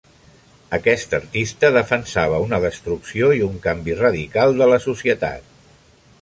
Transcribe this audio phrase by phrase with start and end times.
[0.77, 5.55] Aquest artista defensava una destrucció i un canvi radical de la societat.